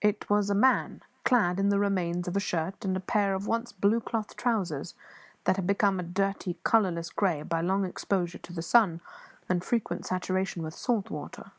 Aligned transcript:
It 0.00 0.30
was 0.30 0.50
a 0.50 0.54
man, 0.54 1.02
clad 1.24 1.58
in 1.58 1.68
the 1.68 1.80
remains 1.80 2.28
of 2.28 2.36
a 2.36 2.38
shirt, 2.38 2.84
and 2.84 2.96
a 2.96 3.00
pair 3.00 3.34
of 3.34 3.48
once 3.48 3.72
blue 3.72 4.00
cloth 4.00 4.36
trousers 4.36 4.94
that 5.46 5.56
had 5.56 5.66
become 5.66 5.98
a 5.98 6.04
dirty, 6.04 6.56
colourless 6.62 7.10
grey 7.10 7.42
by 7.42 7.60
long 7.60 7.84
exposure 7.84 8.38
to 8.38 8.52
the 8.52 8.62
sun 8.62 9.00
and 9.48 9.64
frequent 9.64 10.06
saturation 10.06 10.62
with 10.62 10.74
salt 10.74 11.10
water. 11.10 11.50